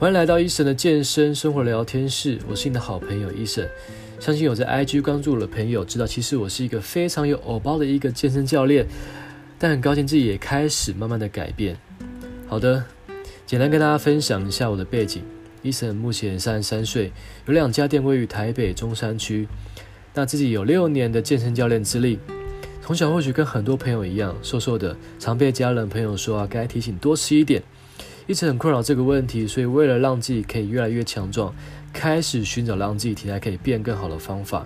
[0.00, 3.68] 欢迎来到伊森的健身生活聊天室，我是你的好朋友伊森。
[4.18, 8.86] 相信有在 IG 关注我的朋友知道，其实我是一个非常有偶包的一个健身教练，
[9.58, 11.76] 但很高兴自己也开始慢慢的改变。
[12.48, 12.82] 好的，
[13.44, 15.22] 简单跟大家分享一下我的背景。
[15.60, 17.12] 伊森目前三十三岁，
[17.44, 19.46] 有两家店位于台北中山区，
[20.14, 22.18] 那自己有六年的健身教练资历。
[22.80, 27.62] 从小或许跟很多朋友一样，瘦瘦的，常被家人朋友说啊，该提醒多吃一点。
[28.30, 31.52] 一直很困扰这个问题，所以为了让自己可以越来越强壮，
[31.92, 34.64] 开始寻找让自己体态可以变更好的方法。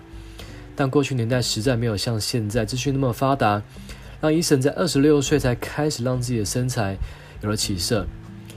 [0.77, 3.63] 但过去年代实在没有像现在资讯那么发达，
[4.21, 6.99] 让 Eason 在二十六岁才开始让自己的身材
[7.41, 8.07] 有了起色，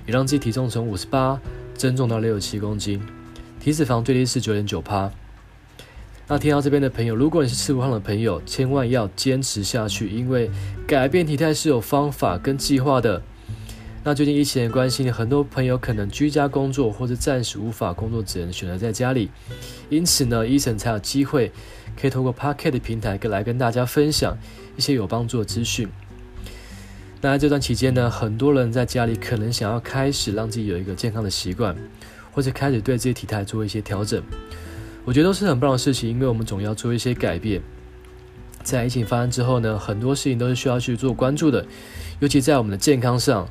[0.06, 1.40] 也让自己体重从五十八
[1.74, 3.02] 增重到六十七公斤，
[3.62, 5.10] 体脂肪最低是九点九趴。
[6.28, 10.52] 那听到这边的朋友，如果你是吃不胖的朋友，千万要坚持下去，因为
[10.86, 13.22] 改变体态是有方法跟计划的。
[14.08, 19.30] 那最近疫情的关系，很多朋友可能居家工作，或者暂时无法工作，只能选择在家里。
[19.90, 21.52] 因此呢医生才有机会
[22.00, 24.38] 可以透过 Podcast 的平台，跟来跟大家分享
[24.78, 25.90] 一些有帮助的资讯。
[27.20, 31.76] 那在这段期间呢，很多人在家里可能想要开始让自己有一个健康的习惯，
[32.32, 34.24] 或者开始对自己体态做一些调整。
[35.04, 37.62] 我觉得都是很棒的事情，因为我们总要做一些改变。
[38.64, 41.66] 在疫情发生之后呢，很多事情都是需要去做关注的，
[42.22, 43.46] 尤其在我们的健康上。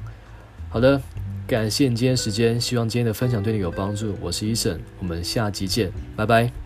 [0.77, 1.00] 好的，
[1.46, 4.14] 感谢你今天时间，希望今天的分享对你有帮助。
[4.20, 6.66] 我是一审我们下集见，拜拜。